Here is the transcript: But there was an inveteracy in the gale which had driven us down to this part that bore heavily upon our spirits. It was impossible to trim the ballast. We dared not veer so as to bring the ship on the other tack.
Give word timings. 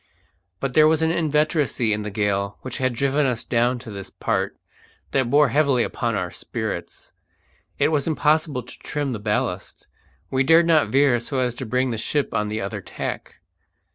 But 0.59 0.73
there 0.73 0.87
was 0.87 1.03
an 1.03 1.11
inveteracy 1.11 1.91
in 1.93 2.01
the 2.01 2.09
gale 2.09 2.57
which 2.63 2.79
had 2.79 2.95
driven 2.95 3.27
us 3.27 3.43
down 3.43 3.77
to 3.77 3.91
this 3.91 4.09
part 4.09 4.57
that 5.11 5.29
bore 5.29 5.49
heavily 5.49 5.83
upon 5.83 6.15
our 6.15 6.31
spirits. 6.31 7.13
It 7.77 7.89
was 7.89 8.07
impossible 8.07 8.63
to 8.63 8.79
trim 8.79 9.13
the 9.13 9.19
ballast. 9.19 9.87
We 10.31 10.41
dared 10.41 10.65
not 10.65 10.87
veer 10.89 11.19
so 11.19 11.37
as 11.37 11.53
to 11.53 11.67
bring 11.67 11.91
the 11.91 11.99
ship 11.99 12.33
on 12.33 12.49
the 12.49 12.61
other 12.61 12.81
tack. 12.81 13.41